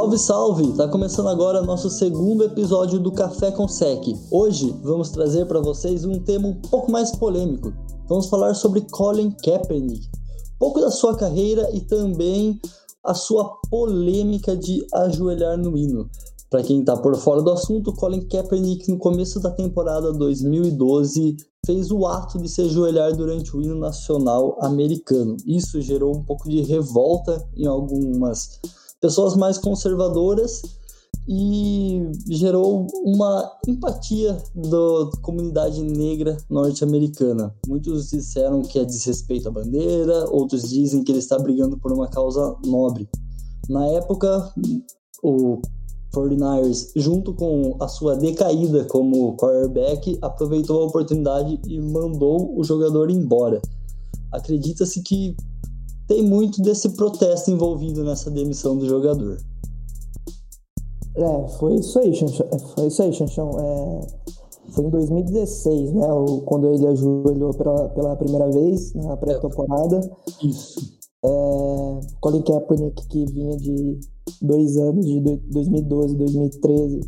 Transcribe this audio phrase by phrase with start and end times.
[0.00, 0.72] Salve, salve!
[0.78, 4.02] Tá começando agora nosso segundo episódio do Café com Sec.
[4.30, 7.70] Hoje vamos trazer para vocês um tema um pouco mais polêmico.
[8.08, 10.08] Vamos falar sobre Colin Kaepernick,
[10.58, 12.58] pouco da sua carreira e também
[13.04, 16.08] a sua polêmica de ajoelhar no hino.
[16.48, 21.36] Para quem está por fora do assunto, Colin Kaepernick no começo da temporada 2012
[21.66, 25.36] fez o ato de se ajoelhar durante o hino nacional americano.
[25.46, 28.58] Isso gerou um pouco de revolta em algumas
[29.00, 30.62] pessoas mais conservadoras
[31.28, 37.54] e gerou uma empatia da comunidade negra norte-americana.
[37.66, 42.08] Muitos disseram que é desrespeito à bandeira, outros dizem que ele está brigando por uma
[42.08, 43.08] causa nobre.
[43.68, 44.52] Na época,
[45.22, 45.60] o
[46.12, 53.10] 49ers, junto com a sua decaída como quarterback, aproveitou a oportunidade e mandou o jogador
[53.10, 53.60] embora.
[54.32, 55.36] Acredita-se que
[56.10, 59.36] tem muito desse protesto envolvido nessa demissão do jogador.
[61.14, 62.48] É, foi isso aí, Chanchão.
[62.50, 63.50] É, foi isso aí, Chanchão.
[63.60, 64.00] É,
[64.72, 66.08] foi em 2016, né?
[66.46, 70.00] Quando ele ajoelhou pela, pela primeira vez na pré-temporada.
[70.42, 70.98] Isso.
[71.24, 74.00] É, Colin Kaepernick, que vinha de
[74.42, 77.00] dois anos, de 2012, 2013,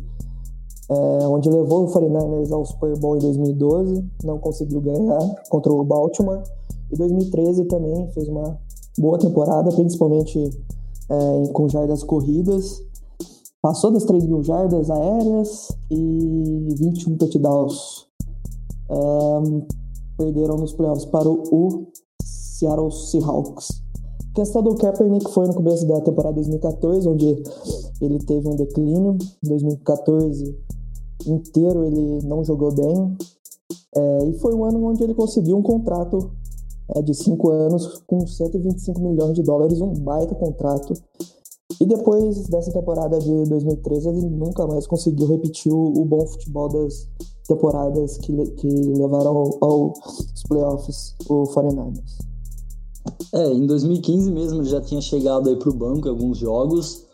[0.89, 5.83] é, onde levou o 49ers ao Super Bowl em 2012, não conseguiu ganhar contra o
[5.83, 6.41] Baltimore.
[6.89, 8.57] E 2013 também fez uma
[8.97, 10.39] boa temporada, principalmente
[11.09, 12.81] é, com jardas corridas.
[13.61, 18.07] Passou das 3 mil jardas aéreas e 21 touchdowns.
[18.89, 19.65] Um,
[20.17, 21.87] perderam nos playoffs para o
[22.21, 23.83] Seattle Seahawks.
[24.31, 27.43] A questão do Kaepernick foi no começo da temporada 2014, onde
[28.01, 29.17] ele teve um declínio.
[29.43, 30.57] Em 2014
[31.25, 33.15] inteiro ele não jogou bem.
[33.95, 36.31] É, e foi o ano onde ele conseguiu um contrato
[36.95, 40.93] é, de cinco anos com 125 milhões de dólares, um baita contrato.
[41.79, 46.69] E depois dessa temporada de 2013, ele nunca mais conseguiu repetir o, o bom futebol
[46.69, 47.07] das
[47.47, 52.33] temporadas que, que levaram ao, aos playoffs o 49ers.
[53.33, 57.05] É, em 2015 mesmo ele já tinha chegado aí pro banco em alguns jogos,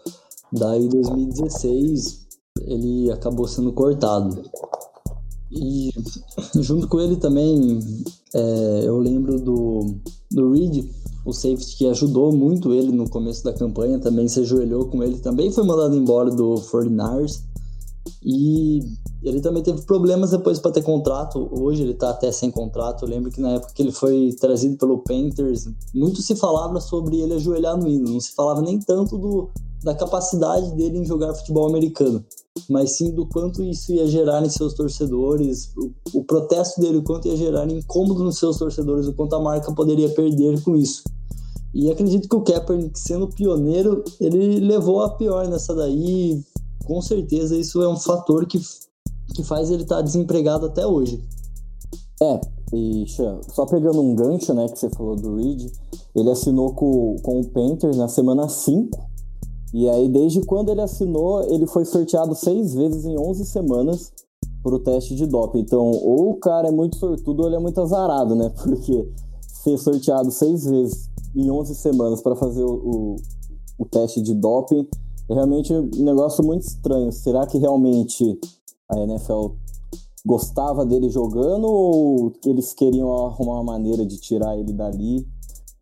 [0.51, 2.27] daí em 2016
[2.61, 4.43] ele acabou sendo cortado.
[5.51, 5.91] E
[6.61, 7.79] junto com ele também,
[8.33, 9.95] é, eu lembro do,
[10.31, 10.85] do Reed,
[11.25, 15.17] o safety que ajudou muito ele no começo da campanha, também se ajoelhou com ele,
[15.19, 17.41] também foi mandado embora do 49ers.
[18.23, 18.81] E
[19.21, 21.49] ele também teve problemas depois para ter contrato.
[21.51, 23.03] Hoje ele está até sem contrato.
[23.03, 27.19] Eu lembro que na época que ele foi trazido pelo Panthers, muito se falava sobre
[27.19, 28.09] ele ajoelhar no hino.
[28.09, 29.49] Não se falava nem tanto do,
[29.83, 32.23] da capacidade dele em jogar futebol americano,
[32.69, 37.03] mas sim do quanto isso ia gerar em seus torcedores, o, o protesto dele, o
[37.03, 41.03] quanto ia gerar incômodo nos seus torcedores, o quanto a marca poderia perder com isso.
[41.73, 46.43] E acredito que o Kaepernick, sendo pioneiro, ele levou a pior nessa daí.
[46.83, 48.59] Com certeza isso é um fator que,
[49.35, 51.23] que faz ele estar tá desempregado até hoje.
[52.21, 52.41] É,
[52.73, 53.05] e
[53.53, 55.71] só pegando um gancho, né, que você falou do Reed,
[56.15, 59.08] ele assinou com, com o Panthers na semana 5
[59.73, 64.11] e aí, desde quando ele assinou, ele foi sorteado seis vezes em 11 semanas
[64.63, 65.59] para o teste de doping.
[65.59, 68.49] Então, ou o cara é muito sortudo ou ele é muito azarado, né?
[68.63, 69.07] Porque
[69.47, 73.15] ser sorteado seis vezes em 11 semanas para fazer o, o,
[73.77, 74.87] o, teste de doping
[75.29, 77.11] é realmente um negócio muito estranho.
[77.11, 78.39] Será que realmente
[78.89, 79.49] a NFL
[80.25, 85.27] gostava dele jogando ou eles queriam arrumar uma maneira de tirar ele dali?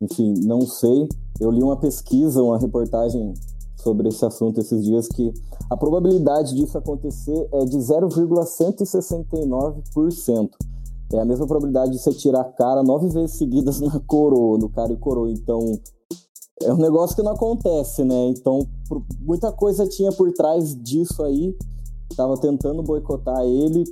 [0.02, 1.08] Enfim, não sei.
[1.40, 3.34] Eu li uma pesquisa, uma reportagem
[3.78, 5.32] sobre esse assunto esses dias que
[5.70, 10.50] a probabilidade disso acontecer é de 0,169%.
[11.14, 14.68] É a mesma probabilidade de você tirar a cara nove vezes seguidas na coroa, no
[14.70, 15.32] cara e coroa.
[15.32, 15.80] Então,
[16.62, 18.28] é um negócio que não acontece, né?
[18.28, 18.68] Então,
[19.22, 21.56] muita coisa tinha por trás disso aí.
[22.16, 23.84] Tava tentando boicotar ele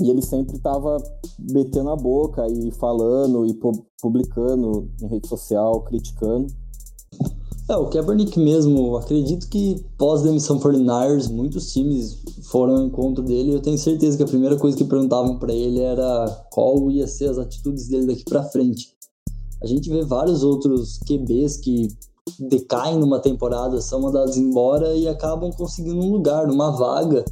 [0.00, 0.96] e ele sempre tava
[1.38, 3.54] metendo a boca e falando e
[4.00, 6.46] publicando em rede social, criticando.
[7.70, 13.62] É, o Kaepernick mesmo, acredito que pós-demissão 49ers, muitos times foram ao encontro dele eu
[13.62, 17.38] tenho certeza que a primeira coisa que perguntavam para ele era qual ia ser as
[17.38, 18.92] atitudes dele daqui para frente.
[19.62, 21.86] A gente vê vários outros QBs que
[22.40, 27.24] decaem numa temporada, são mandados embora e acabam conseguindo um lugar, numa vaga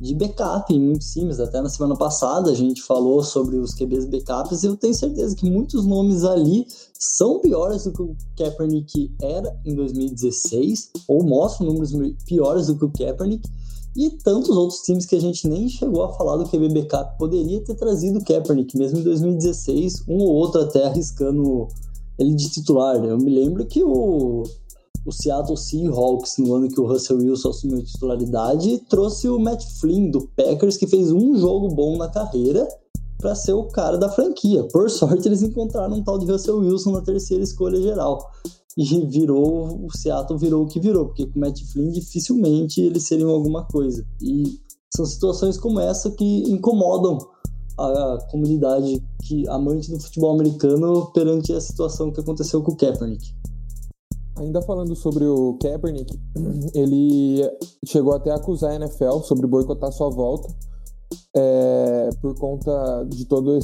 [0.00, 1.40] de backup em muitos times.
[1.40, 5.34] Até na semana passada a gente falou sobre os QBs backups e eu tenho certeza
[5.34, 6.66] que muitos nomes ali
[6.98, 11.92] são piores do que o Kaepernick era em 2016, ou mostram números
[12.24, 13.48] piores do que o Kaepernick.
[13.96, 17.60] E tantos outros times que a gente nem chegou a falar do QB backup poderia
[17.64, 21.66] ter trazido o Kaepernick, mesmo em 2016, um ou outro até arriscando
[22.18, 22.96] ele de titular.
[23.04, 24.44] Eu me lembro que o
[25.08, 29.64] o Seattle Seahawks, no ano que o Russell Wilson assumiu a titularidade, trouxe o Matt
[29.80, 32.68] Flynn do Packers, que fez um jogo bom na carreira,
[33.16, 34.62] para ser o cara da franquia.
[34.64, 38.30] Por sorte, eles encontraram um tal de Russell Wilson na terceira escolha geral.
[38.76, 43.04] E virou, o Seattle virou o que virou, porque com o Matt Flynn dificilmente eles
[43.04, 44.06] seriam alguma coisa.
[44.22, 44.60] E
[44.94, 47.18] são situações como essa que incomodam
[47.78, 53.34] a comunidade que amante do futebol americano perante a situação que aconteceu com o Kaepernick.
[54.38, 56.18] Ainda falando sobre o Kaepernick,
[56.74, 57.42] ele
[57.84, 60.48] chegou até a acusar a NFL sobre boicotar sua volta
[61.34, 63.58] é, por conta de toda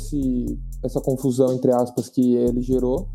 [0.82, 3.08] essa confusão, entre aspas, que ele gerou.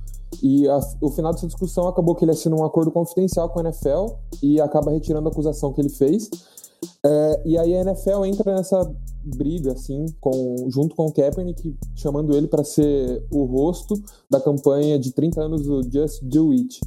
[0.43, 3.63] E a, o final dessa discussão acabou que ele assina um acordo confidencial com a
[3.63, 4.13] NFL
[4.43, 6.29] e acaba retirando a acusação que ele fez.
[7.03, 8.89] É, e aí a NFL entra nessa
[9.23, 13.95] briga, assim, com, junto com o Kaepernick, chamando ele para ser o rosto
[14.29, 16.79] da campanha de 30 anos do Just Do It.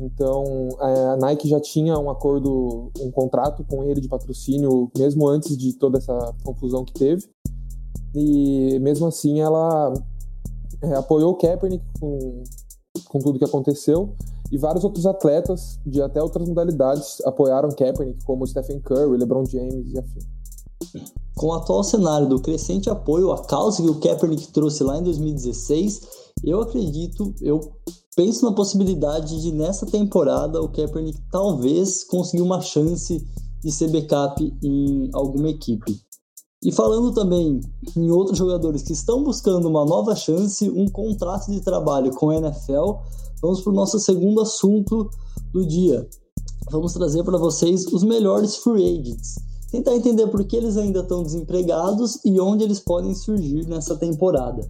[0.00, 5.56] Então, a Nike já tinha um acordo, um contrato com ele de patrocínio, mesmo antes
[5.56, 7.28] de toda essa confusão que teve.
[8.14, 9.92] E mesmo assim, ela
[10.82, 12.42] é, apoiou o Kaepernick com,
[13.08, 14.14] com tudo que aconteceu.
[14.50, 19.92] E vários outros atletas de até outras modalidades apoiaram Kaepernick, como Stephen Curry, LeBron James
[19.92, 20.20] e afim.
[21.34, 25.02] Com o atual cenário do crescente apoio à causa que o Kaepernick trouxe lá em
[25.02, 26.02] 2016,
[26.44, 27.60] eu acredito, eu
[28.14, 33.24] penso na possibilidade de nessa temporada o Kaepernick talvez conseguir uma chance
[33.62, 36.00] de ser backup em alguma equipe.
[36.64, 37.60] E falando também
[37.96, 42.36] em outros jogadores que estão buscando uma nova chance, um contrato de trabalho com a
[42.36, 42.94] NFL,
[43.40, 45.10] vamos para o nosso segundo assunto
[45.52, 46.08] do dia.
[46.70, 49.34] Vamos trazer para vocês os melhores free agents.
[49.70, 54.68] Tentar entender por que eles ainda estão desempregados e onde eles podem surgir nessa temporada.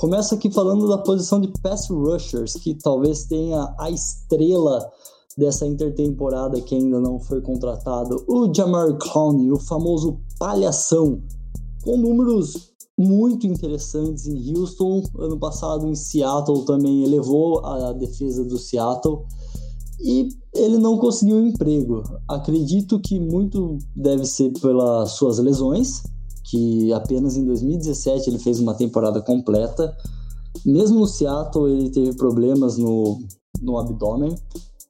[0.00, 4.90] Começo aqui falando da posição de pass rushers, que talvez tenha a estrela
[5.36, 11.20] dessa intertemporada que ainda não foi contratado, o Jamar Clowney, o famoso palhação,
[11.84, 15.02] com números muito interessantes em Houston.
[15.18, 19.26] Ano passado em Seattle também elevou a defesa do Seattle
[20.00, 22.02] e ele não conseguiu um emprego.
[22.26, 26.02] Acredito que muito deve ser pelas suas lesões,
[26.50, 29.96] que apenas em 2017 ele fez uma temporada completa.
[30.66, 33.20] Mesmo no Seattle, ele teve problemas no,
[33.62, 34.34] no abdômen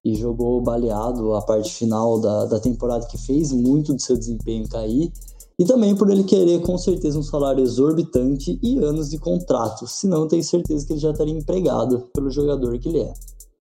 [0.03, 4.67] e jogou baleado a parte final da, da temporada, que fez muito do seu desempenho
[4.69, 5.12] cair.
[5.59, 9.87] E também por ele querer, com certeza, um salário exorbitante e anos de contrato.
[9.87, 13.12] Senão, tenho certeza que ele já estaria empregado pelo jogador que ele é.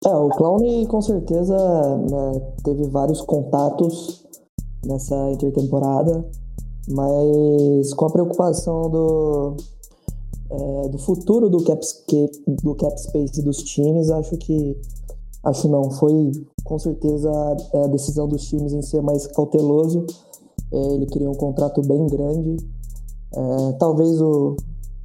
[0.06, 4.24] É, o Clown com certeza né, teve vários contatos
[4.86, 6.24] nessa intertemporada
[6.88, 9.58] mas com a preocupação do,
[10.50, 11.82] é, do futuro do cap,
[12.64, 14.80] do cap space dos times, acho que
[15.44, 16.32] acho não, foi
[16.64, 17.32] com certeza
[17.74, 20.06] a decisão dos times em ser mais cauteloso.
[20.72, 22.58] É, ele queria um contrato bem grande.
[23.34, 24.56] É, talvez o.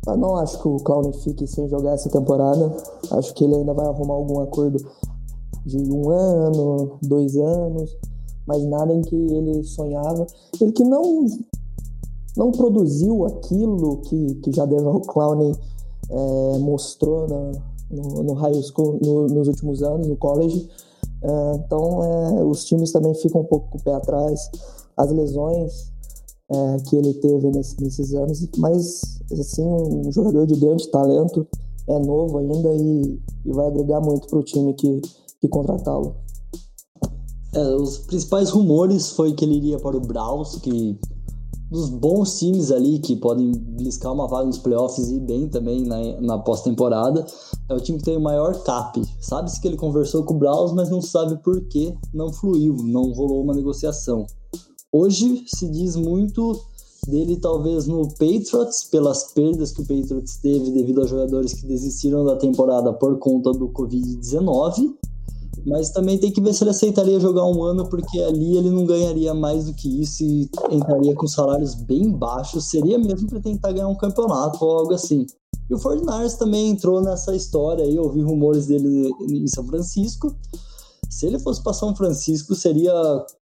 [0.05, 2.77] Eu não acho que o Clown fique sem jogar essa temporada.
[3.13, 4.85] Acho que ele ainda vai arrumar algum acordo
[5.65, 7.97] de um ano, dois anos,
[8.45, 10.27] mas nada em que ele sonhava.
[10.61, 11.27] Ele que não
[12.37, 15.55] não produziu aquilo que, que já Devon Clowney
[16.11, 17.53] é, mostrou na,
[17.91, 20.69] no, no high school no, nos últimos anos, no college.
[21.23, 24.51] É, então, é, os times também ficam um pouco com o pé atrás.
[24.97, 25.93] As lesões
[26.51, 31.47] é, que ele teve nesse, nesses anos, mas, assim, um jogador de grande talento,
[31.89, 35.01] é novo ainda e, e vai agregar muito para o time que,
[35.41, 36.15] que contratá-lo.
[37.55, 40.99] É, os principais rumores foi que ele iria para o Browns, que
[41.73, 45.85] dos bons times ali que podem bliscar uma vaga nos playoffs e ir bem também
[45.85, 47.25] na, na pós-temporada.
[47.69, 49.03] É o time que tem o maior cap.
[49.21, 53.13] Sabe-se que ele conversou com o Browns, mas não sabe por que não fluiu, não
[53.13, 54.27] rolou uma negociação.
[54.93, 56.61] Hoje se diz muito
[57.09, 62.25] dele talvez no Patriots, pelas perdas que o Patriots teve devido aos jogadores que desistiram
[62.25, 64.95] da temporada por conta do Covid-19
[65.67, 68.85] mas também tem que ver se ele aceitaria jogar um ano, porque ali ele não
[68.85, 72.71] ganharia mais do que isso e entraria com salários bem baixos.
[72.71, 75.27] Seria mesmo para tentar ganhar um campeonato ou algo assim.
[75.71, 80.35] E o Fortnite também entrou nessa história aí, ouvi rumores dele em São Francisco.
[81.09, 82.93] Se ele fosse para São Francisco, seria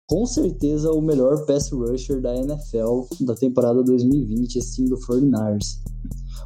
[0.07, 5.79] com certeza o melhor pass rusher da NFL da temporada 2020, esse time do 49ers.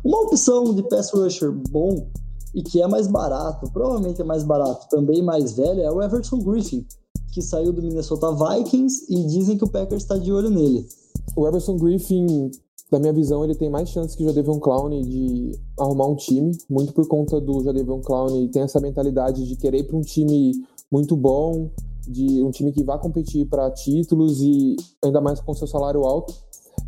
[0.05, 2.07] Uma opção de pass rusher bom
[2.55, 6.39] e que é mais barato, provavelmente é mais barato, também mais velho, é o Everson
[6.39, 6.87] Griffin,
[7.33, 10.87] que saiu do Minnesota Vikings e dizem que o Packers está de olho nele.
[11.35, 12.51] O Everson Griffin,
[12.93, 16.57] na minha visão, ele tem mais chances que o Jadavion Clown de arrumar um time,
[16.71, 20.53] muito por conta do Jadavion Clown tem essa mentalidade de querer ir para um time
[20.93, 21.71] muito bom
[22.07, 26.35] de um time que vai competir para títulos e ainda mais com seu salário alto.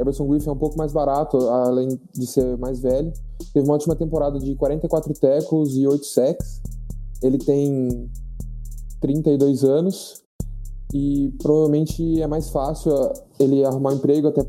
[0.01, 3.13] Everson Griffin é um pouco mais barato, além de ser mais velho.
[3.53, 6.61] Teve uma última temporada de 44 tackles e 8 sacks.
[7.23, 8.11] Ele tem
[9.01, 10.23] 32 anos
[10.93, 12.93] e provavelmente é mais fácil
[13.39, 14.47] ele arrumar um emprego até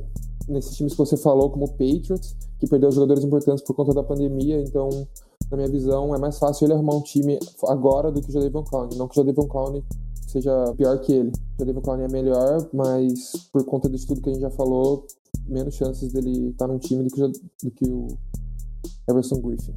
[0.48, 4.04] nesses times que você falou, como o Patriots, que perdeu jogadores importantes por conta da
[4.04, 4.62] pandemia.
[4.62, 4.90] Então,
[5.52, 8.64] na minha visão, é mais fácil ele arrumar um time agora do que o Jadavion
[8.64, 8.90] Clown.
[8.96, 9.84] Não que o Jadavion Clown
[10.28, 11.30] seja pior que ele.
[11.30, 15.06] O Jadavion Clown é melhor, mas por conta de tudo que a gente já falou,
[15.48, 17.22] menos chances dele estar num time do que,
[17.64, 18.08] do que o
[19.10, 19.74] Everson Griffin.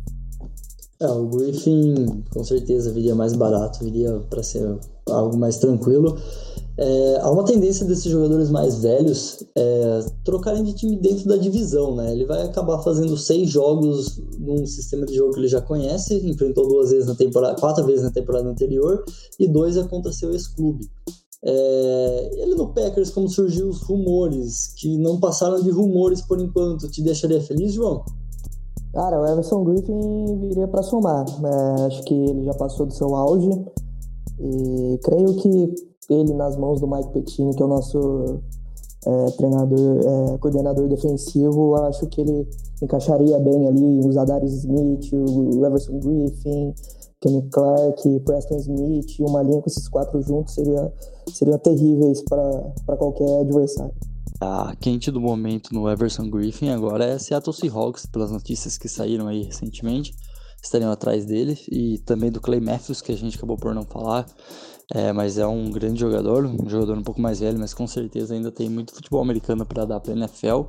[1.01, 6.19] É, o Griffin com certeza viria mais barato, viria para ser algo mais tranquilo.
[6.77, 11.95] É, há uma tendência desses jogadores mais velhos é, trocarem de time dentro da divisão,
[11.95, 12.13] né?
[12.13, 16.69] Ele vai acabar fazendo seis jogos num sistema de jogo que ele já conhece, enfrentou
[16.69, 19.05] duas vezes na temporada, quatro vezes na temporada anterior
[19.39, 20.89] e dois é contra seu ex-clube.
[21.43, 26.91] É, ele no Packers, como surgiu os rumores, que não passaram de rumores por enquanto,
[26.91, 28.05] te deixaria feliz, João?
[28.93, 31.25] Cara, o Everson Griffin viria para somar.
[31.29, 33.51] É, acho que ele já passou do seu auge
[34.39, 35.75] e creio que
[36.11, 38.41] ele nas mãos do Mike Pettini, que é o nosso
[39.07, 42.49] é, treinador, é, coordenador defensivo, acho que ele
[42.83, 46.75] encaixaria bem ali os Adarius Smith, o Everson Griffin,
[47.21, 50.93] Kenny Clark, Preston Smith, uma linha com esses quatro juntos seria,
[51.37, 53.95] seriam terríveis para qualquer adversário.
[54.41, 59.29] A quente do momento no Everson Griffin agora é Seattle Seahawks, pelas notícias que saíram
[59.29, 60.15] aí recentemente,
[60.63, 64.27] estariam atrás dele, e também do Clay Matthews, que a gente acabou por não falar,
[64.93, 68.35] é, mas é um grande jogador, um jogador um pouco mais velho, mas com certeza
[68.35, 70.63] ainda tem muito futebol americano para dar para NFL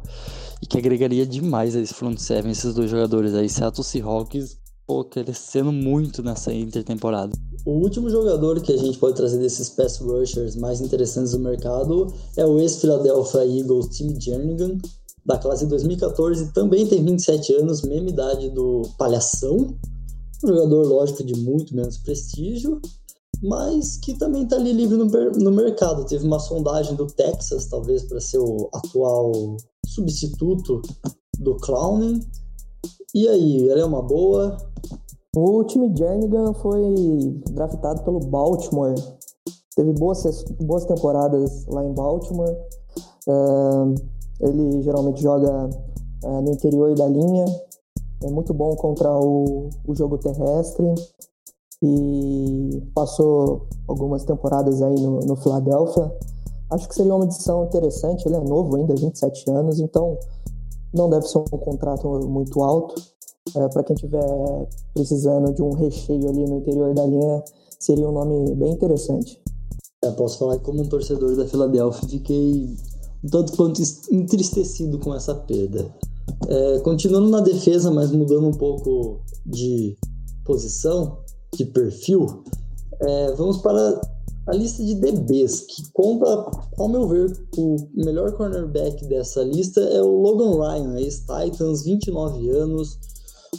[0.61, 4.60] e que agregaria demais a esse front seven, esses dois jogadores aí, Seattle Seahawks,
[4.91, 7.31] pô, crescendo muito nessa intertemporada.
[7.65, 12.13] O último jogador que a gente pode trazer desses pass rushers mais interessantes do mercado
[12.35, 14.77] é o ex-Philadelphia Eagles Tim Jernigan,
[15.25, 19.77] da classe 2014, também tem 27 anos, mesma idade do Palhação,
[20.43, 22.81] um jogador, lógico, de muito menos prestígio,
[23.41, 26.05] mas que também está ali livre no, no mercado.
[26.05, 29.55] Teve uma sondagem do Texas, talvez, para ser o atual
[29.85, 30.81] substituto
[31.39, 32.19] do Clowning.
[33.13, 34.55] E aí, ela é uma boa?
[35.35, 38.95] O time Jernigan foi draftado pelo Baltimore.
[39.75, 42.55] Teve boas, boas temporadas lá em Baltimore.
[43.27, 43.95] Uh,
[44.39, 45.69] ele geralmente joga
[46.23, 47.45] uh, no interior da linha.
[48.23, 50.85] É muito bom contra o, o jogo terrestre
[51.83, 56.09] e passou algumas temporadas aí no, no Philadelphia.
[56.69, 58.25] Acho que seria uma edição interessante.
[58.25, 60.17] Ele é novo ainda, 27 anos, então
[60.93, 62.95] não deve ser um contrato muito alto.
[63.55, 67.43] É, Para quem tiver precisando de um recheio ali no interior da linha,
[67.79, 69.41] seria um nome bem interessante.
[70.03, 72.75] É, posso falar que como um torcedor da Philadelphia fiquei
[73.23, 73.81] um tanto quanto
[74.11, 75.93] entristecido com essa perda.
[76.47, 79.97] É, continuando na defesa, mas mudando um pouco de
[80.43, 81.19] posição,
[81.53, 82.43] de perfil,
[82.99, 84.01] é, vamos para
[84.47, 86.25] a lista de DBs, que conta,
[86.77, 92.97] ao meu ver, o melhor cornerback dessa lista é o Logan Ryan, ex-Titans, 29 anos,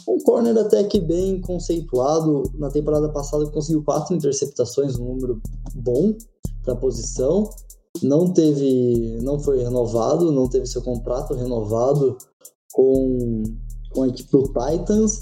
[0.07, 2.43] um corner até que bem conceituado.
[2.55, 5.41] Na temporada passada conseguiu quatro interceptações, um número
[5.75, 6.13] bom
[6.63, 7.49] para a posição.
[8.01, 12.17] Não teve, não foi renovado, não teve seu contrato renovado
[12.73, 13.43] com,
[13.91, 15.21] com a equipe do Titans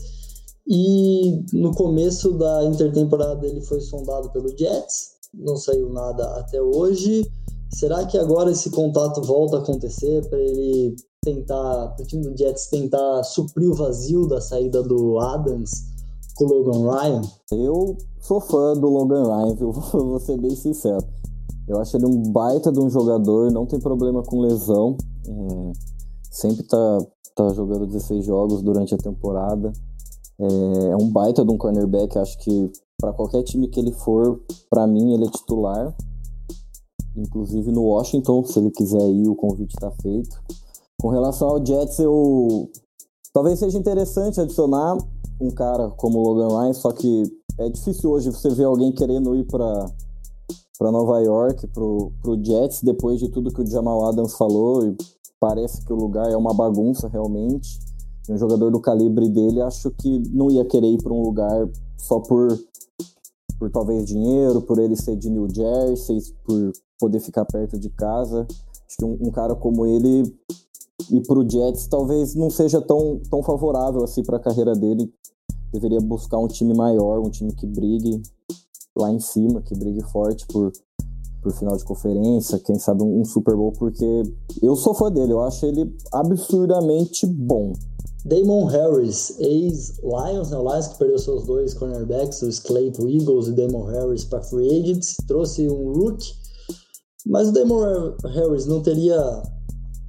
[0.67, 7.29] e no começo da intertemporada ele foi sondado pelo Jets, não saiu nada até hoje.
[7.69, 12.37] Será que agora esse contato volta a acontecer para ele tentar, para o time do
[12.37, 15.71] Jets tentar suprir o vazio da saída do Adams
[16.35, 17.21] com o Logan Ryan?
[17.51, 19.71] Eu sou fã do Logan Ryan, viu?
[19.93, 21.05] Vou ser bem sincero.
[21.67, 24.97] Eu acho ele um baita de um jogador, não tem problema com lesão.
[25.25, 25.71] É,
[26.29, 26.97] sempre tá,
[27.35, 29.71] tá jogando 16 jogos durante a temporada.
[30.39, 32.69] É, é um baita de um cornerback, acho que
[33.01, 34.39] para qualquer time que ele for,
[34.69, 35.93] para mim ele é titular.
[37.17, 40.39] Inclusive no Washington, se ele quiser ir, o convite está feito.
[41.01, 42.69] Com relação ao Jets, eu
[43.33, 44.97] talvez seja interessante adicionar
[45.41, 47.23] um cara como o Logan Ryan, só que
[47.57, 49.85] é difícil hoje você ver alguém querendo ir para
[50.77, 54.97] para Nova York, pro, pro Jets, depois de tudo que o Jamal Adams falou, e
[55.39, 57.79] parece que o lugar é uma bagunça realmente
[58.29, 61.67] um jogador do calibre dele, acho que não ia querer ir para um lugar
[61.97, 62.47] só por,
[63.61, 68.47] por talvez dinheiro, por ele ser de New Jersey, por poder ficar perto de casa.
[68.49, 70.35] Acho que um, um cara como ele
[71.11, 75.13] ir para o Jets talvez não seja tão, tão favorável assim para a carreira dele.
[75.71, 78.19] Deveria buscar um time maior, um time que brigue
[78.97, 80.71] lá em cima, que brigue forte por,
[81.43, 84.23] por final de conferência, quem sabe um, um Super Bowl, porque
[84.59, 87.73] eu sou fã dele, eu acho ele absurdamente bom.
[88.23, 90.57] Damon Harris, ex-Lions, né?
[90.57, 94.43] O Lions que perdeu seus dois cornerbacks, os Clay pro Eagles e Damon Harris para
[94.43, 96.33] free agents, trouxe um rookie,
[97.25, 99.41] mas o Damon Harris não teria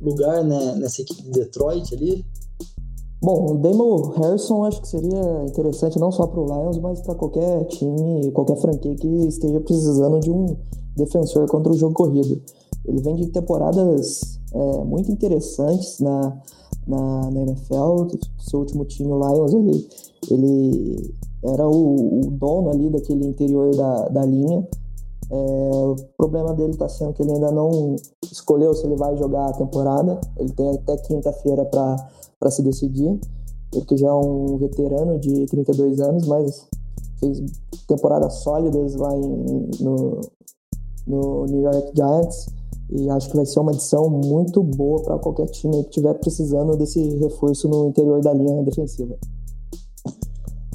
[0.01, 2.25] lugar né, nessa equipe de Detroit ali?
[3.23, 7.15] Bom, o Damon Harrison acho que seria interessante não só para o Lions, mas para
[7.15, 10.57] qualquer time, qualquer franquia que esteja precisando de um
[10.97, 12.43] defensor contra o jogo corrido.
[12.85, 16.37] Ele vem de temporadas é, muito interessantes na,
[16.87, 18.07] na, na, NFL.
[18.39, 19.89] Seu último time, o Lions, ele,
[20.31, 24.67] ele era o, o dono ali daquele interior da, da linha.
[25.31, 27.97] É, o problema dele está sendo que ele ainda não
[28.31, 30.21] escolheu se ele vai jogar a temporada.
[30.37, 33.19] Ele tem até quinta-feira para se decidir.
[33.73, 36.69] Ele que já é um veterano de 32 anos, mas
[37.19, 37.41] fez
[37.89, 40.21] temporadas sólidas lá em, no,
[41.07, 42.62] no New York Giants
[42.95, 46.77] e acho que vai ser uma adição muito boa para qualquer time que estiver precisando
[46.77, 49.17] desse reforço no interior da linha defensiva.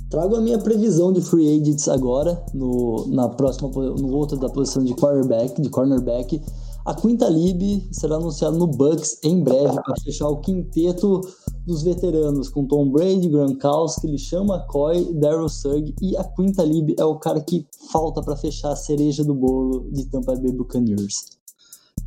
[0.10, 4.84] Trago a minha previsão de free agents agora, no, na próxima, no outro da posição
[4.84, 6.42] de quarterback, de cornerback.
[6.86, 11.20] A Quinta Lib será anunciada no Bucks em breve para fechar o quinteto
[11.66, 17.04] dos veteranos com Tom Brady, Gronkowski, LeSean McCoy, Daryl Sugg e a Quinta Lib é
[17.04, 21.37] o cara que falta para fechar a cereja do bolo de Tampa Bay Buccaneers.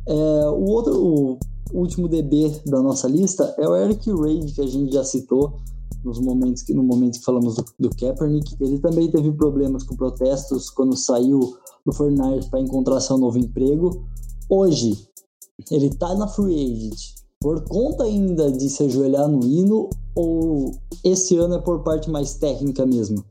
[0.07, 1.39] É, o outro, o
[1.73, 5.59] último DB da nossa lista é o Eric Reid, que a gente já citou
[6.03, 8.55] nos momentos que, no momento que falamos do, do Kaepernick.
[8.59, 11.55] Ele também teve problemas com protestos quando saiu
[11.85, 14.03] do Fortnite para encontrar seu novo emprego.
[14.49, 15.07] Hoje,
[15.69, 20.71] ele está na free agent por conta ainda de se ajoelhar no hino ou
[21.03, 23.25] esse ano é por parte mais técnica mesmo?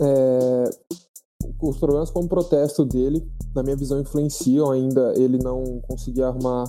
[0.00, 0.70] É,
[1.60, 6.64] os problemas com o protesto dele, na minha visão, influenciam ainda ele não conseguir arrumar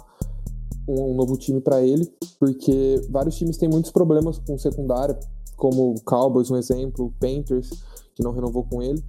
[0.88, 5.18] um, um novo time para ele, porque vários times têm muitos problemas com secundária,
[5.56, 7.70] como o Cowboys, um exemplo, o Panthers,
[8.16, 9.04] que não renovou com ele.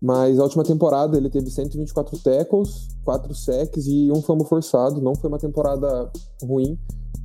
[0.00, 5.00] Mas a última temporada ele teve 124 tackles, 4 sacks e um fumble forçado.
[5.00, 6.10] Não foi uma temporada
[6.42, 6.78] ruim,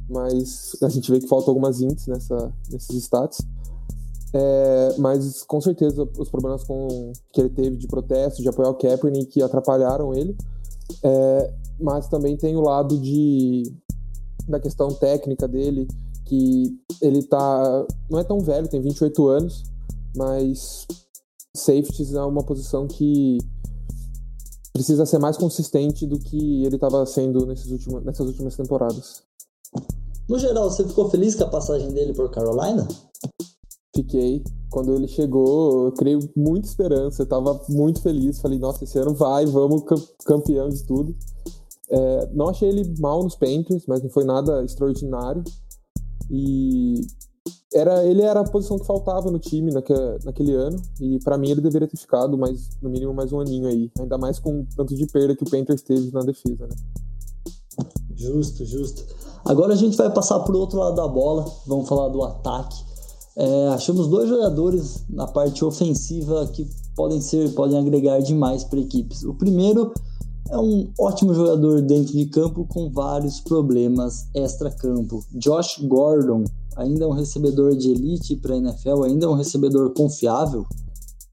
[0.10, 3.46] mas a gente vê que faltam algumas ints nessa, nesses stats.
[4.34, 8.76] É, mas com certeza os problemas com, que ele teve de protesto, de apoiar o
[8.76, 10.36] Kaepernick atrapalharam ele.
[11.04, 13.64] É, mas também tem o lado de
[14.48, 15.88] da questão técnica dele,
[16.26, 19.64] que ele tá não é tão velho, tem 28 anos,
[20.16, 20.88] mas
[21.56, 23.38] safeties é uma posição que
[24.74, 29.24] precisa ser mais consistente do que ele estava sendo nesses últimos, nessas últimas temporadas.
[30.28, 32.88] No geral, você ficou feliz com a passagem dele por Carolina?
[33.96, 34.44] Fiquei.
[34.70, 38.40] Quando ele chegou, eu criei muita esperança, estava muito feliz.
[38.40, 39.84] Falei, nossa, esse ano vai, vamos
[40.26, 41.16] campeão de tudo.
[41.90, 45.44] É, não achei ele mal nos Panthers, mas não foi nada extraordinário.
[46.30, 47.02] E
[47.74, 51.50] era, ele era a posição que faltava no time naquele, naquele ano, e para mim
[51.50, 54.68] ele deveria ter ficado mais, no mínimo mais um aninho aí, ainda mais com o
[54.76, 56.76] tanto de perda que o Panthers teve na defesa, né?
[58.16, 59.06] Justo, justo.
[59.46, 62.89] Agora a gente vai passar pro outro lado da bola, vamos falar do ataque.
[63.40, 69.24] É, achamos dois jogadores na parte ofensiva que podem ser, podem agregar demais para equipes.
[69.24, 69.94] O primeiro
[70.50, 75.24] é um ótimo jogador dentro de campo com vários problemas extra-campo.
[75.32, 76.44] Josh Gordon,
[76.76, 80.66] ainda é um recebedor de elite para a NFL, ainda é um recebedor confiável?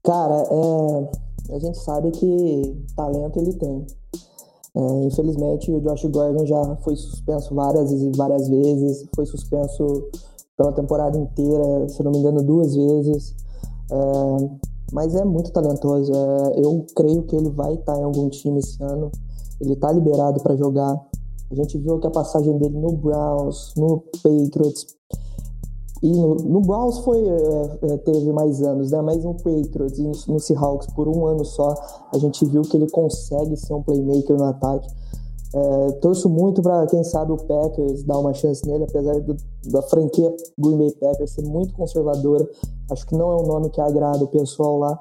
[0.01, 3.85] Cara, é, a gente sabe que talento ele tem.
[4.77, 10.07] É, infelizmente, o Josh Gordon já foi suspenso várias e várias vezes, foi suspenso
[10.57, 13.35] pela temporada inteira, se não me engano, duas vezes.
[13.91, 14.49] É,
[14.91, 16.11] mas é muito talentoso.
[16.11, 19.11] É, eu creio que ele vai estar em algum time esse ano.
[19.61, 20.99] Ele está liberado para jogar.
[21.49, 24.97] A gente viu que a passagem dele no Browns, no Patriots,
[26.01, 29.01] e no, no Browns foi, é, é, teve mais anos, né?
[29.01, 31.73] Mas no Patriots e no, no, Seahawks, por um ano só,
[32.13, 34.87] a gente viu que ele consegue ser um playmaker no ataque.
[35.53, 39.35] É, torço muito para, quem sabe, o Packers dar uma chance nele, apesar do,
[39.71, 42.47] da franquia Green Bay Packers ser muito conservadora.
[42.91, 44.99] Acho que não é um nome que agrada o pessoal lá,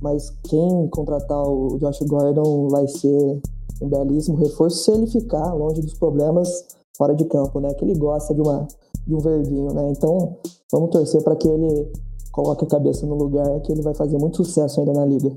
[0.00, 3.40] mas quem contratar o Josh Gordon vai ser
[3.80, 7.72] um belíssimo reforço se ele ficar longe dos problemas fora de campo, né?
[7.74, 8.66] Que ele gosta de uma
[9.06, 9.90] de um verdinho, né?
[9.90, 10.36] Então,
[10.70, 11.90] vamos torcer para que ele
[12.30, 15.34] coloque a cabeça no lugar, que ele vai fazer muito sucesso ainda na liga.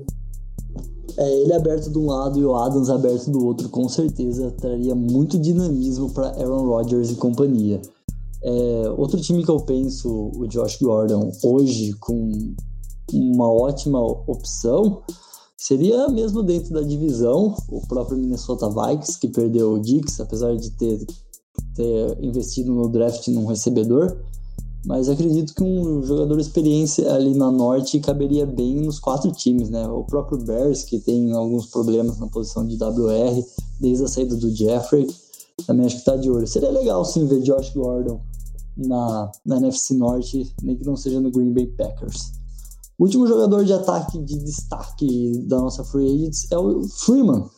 [1.16, 4.94] É, ele aberto de um lado e o Adams aberto do outro, com certeza traria
[4.94, 7.80] muito dinamismo para Aaron Rodgers e companhia.
[8.42, 12.54] É, outro time que eu penso, o Josh Gordon, hoje com
[13.12, 15.02] uma ótima opção,
[15.56, 20.70] seria mesmo dentro da divisão, o próprio Minnesota Vikings, que perdeu o Dix, apesar de
[20.70, 21.06] ter,
[21.74, 24.16] ter investido no draft num recebedor.
[24.84, 29.70] Mas acredito que um jogador de experiência ali na norte caberia bem nos quatro times,
[29.70, 29.86] né?
[29.86, 33.44] O próprio Bears, que tem alguns problemas na posição de WR,
[33.80, 35.06] desde a saída do Jeffrey,
[35.66, 36.46] também acho que tá de olho.
[36.46, 38.20] Seria legal sim ver Josh Gordon
[38.76, 42.32] na, na NFC Norte, nem que não seja no Green Bay Packers.
[42.98, 47.48] O último jogador de ataque de destaque da nossa Free Agents é o Freeman.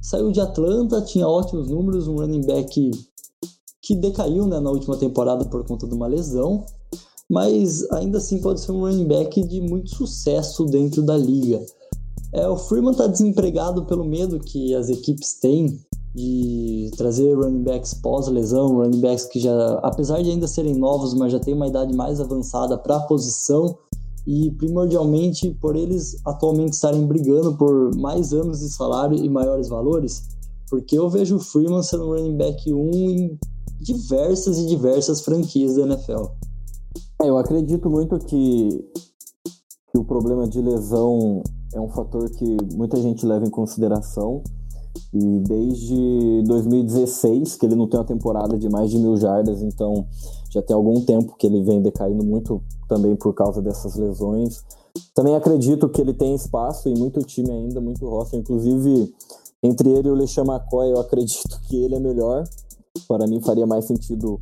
[0.00, 2.90] Saiu de Atlanta, tinha ótimos números, um running back
[3.86, 6.64] que decaiu né, na última temporada por conta de uma lesão,
[7.30, 11.64] mas ainda assim pode ser um running back de muito sucesso dentro da liga.
[12.32, 15.80] É, o Freeman está desempregado pelo medo que as equipes têm
[16.12, 21.30] de trazer running backs pós-lesão, running backs que já, apesar de ainda serem novos, mas
[21.30, 23.78] já têm uma idade mais avançada para a posição
[24.26, 30.24] e primordialmente por eles atualmente estarem brigando por mais anos de salário e maiores valores,
[30.68, 33.38] porque eu vejo o Freeman sendo running back 1 em
[33.80, 36.26] diversas e diversas franquias da NFL.
[37.22, 38.84] É, eu acredito muito que,
[39.90, 41.42] que o problema de lesão
[41.74, 44.42] é um fator que muita gente leva em consideração
[45.12, 50.06] e desde 2016 que ele não tem uma temporada de mais de mil jardas, então
[50.50, 54.64] já tem algum tempo que ele vem decaindo muito também por causa dessas lesões.
[55.14, 59.12] Também acredito que ele tem espaço e muito time ainda, muito roster, inclusive
[59.62, 62.44] entre ele e o LeSean McCoy, eu acredito que ele é melhor.
[63.06, 64.40] Para mim faria mais sentido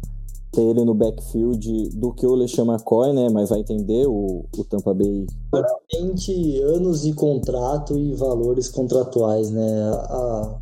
[0.52, 3.28] ter ele no backfield do que o LeSean McCoy, né?
[3.28, 5.26] Mas vai entender o, o Tampa Bay.
[5.52, 9.90] Realmente anos de contrato e valores contratuais, né?
[9.90, 10.60] A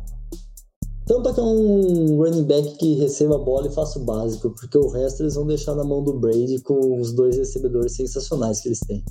[1.05, 4.77] Tampa que é um running back que receba a bola e faça o básico, porque
[4.77, 8.69] o resto eles vão deixar na mão do Brady com os dois recebedores sensacionais que
[8.69, 9.03] eles têm.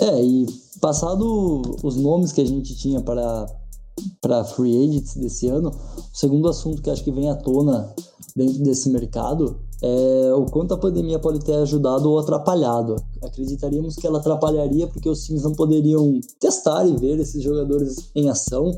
[0.00, 0.46] É, e
[0.80, 3.46] passado os nomes que a gente tinha para
[4.20, 7.94] para free agents desse ano, o segundo assunto que acho que vem à tona
[8.36, 12.96] dentro desse mercado é o quanto a pandemia pode ter ajudado ou atrapalhado.
[13.22, 18.28] Acreditaríamos que ela atrapalharia porque os times não poderiam testar e ver esses jogadores em
[18.28, 18.72] ação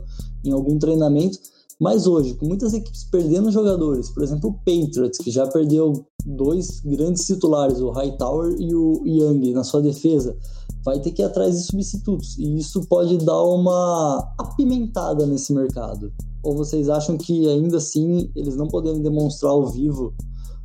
[0.45, 1.39] em algum treinamento.
[1.81, 6.81] Mas hoje, com muitas equipes perdendo jogadores, por exemplo, o Patriots, que já perdeu dois
[6.81, 10.37] grandes titulares, o Hightower e o Young, na sua defesa,
[10.85, 12.39] vai ter que ir atrás de substitutos.
[12.39, 16.13] E isso pode dar uma apimentada nesse mercado.
[16.43, 20.15] Ou vocês acham que ainda assim eles não poderem demonstrar ao vivo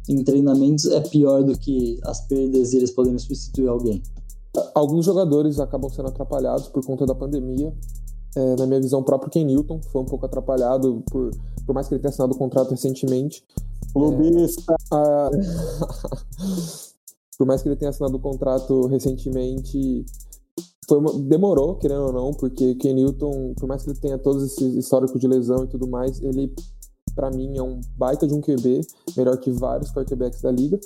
[0.08, 4.02] em treinamentos é pior do que as perdas e eles poderem substituir alguém?
[4.74, 7.74] Alguns jogadores acabam sendo atrapalhados por conta da pandemia.
[8.36, 11.32] É, na minha visão, o próprio Ken Newton foi um pouco atrapalhado, por,
[11.66, 13.44] por mais que ele tenha assinado o contrato recentemente.
[13.92, 14.76] Clubista!
[14.94, 15.30] É, a...
[17.38, 20.06] por mais que ele tenha assinado o contrato recentemente,
[20.92, 21.12] uma...
[21.20, 24.76] demorou, querendo ou não, porque o Ken Newton, por mais que ele tenha todos esses
[24.76, 26.54] históricos de lesão e tudo mais, ele
[27.16, 28.82] para mim, é um baita de um QB,
[29.16, 30.80] melhor que vários quarterbacks da liga.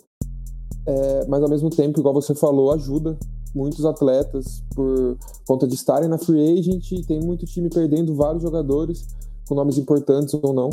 [0.85, 3.17] É, mas ao mesmo tempo, igual você falou, ajuda
[3.53, 7.05] muitos atletas por conta de estarem na free agent.
[7.07, 9.07] Tem muito time perdendo vários jogadores
[9.47, 10.69] com nomes importantes ou não.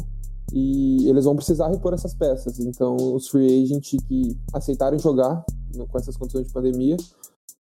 [0.53, 2.59] E eles vão precisar repor essas peças.
[2.61, 5.45] Então, os free agent que aceitarem jogar
[5.89, 6.97] com essas condições de pandemia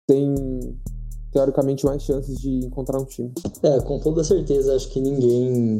[0.06, 0.34] têm
[1.32, 3.32] teoricamente mais chances de encontrar um time.
[3.62, 5.78] É, com toda certeza, acho que ninguém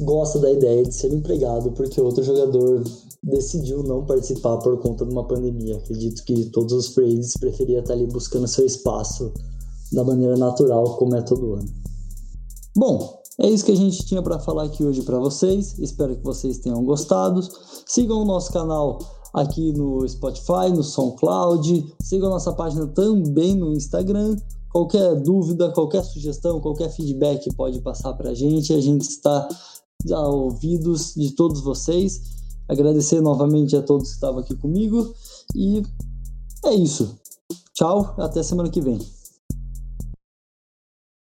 [0.00, 2.82] gosta da ideia de ser empregado porque outro jogador
[3.22, 5.76] decidiu não participar por conta de uma pandemia.
[5.76, 9.32] Acredito que todos os frades preferiam estar ali buscando seu espaço
[9.92, 11.68] da maneira natural, como é todo ano.
[12.74, 15.78] Bom, é isso que a gente tinha para falar aqui hoje para vocês.
[15.78, 17.40] Espero que vocês tenham gostado.
[17.86, 18.98] Sigam o nosso canal
[19.32, 21.94] aqui no Spotify, no SoundCloud.
[22.02, 24.36] Sigam nossa página também no Instagram.
[24.70, 28.74] Qualquer dúvida, qualquer sugestão, qualquer feedback pode passar para a gente.
[28.74, 29.48] A gente está
[30.08, 32.20] ouvidos de todos vocês.
[32.68, 35.14] Agradecer novamente a todos que estavam aqui comigo.
[35.56, 35.82] E
[36.66, 37.16] é isso.
[37.74, 38.98] Tchau, até semana que vem.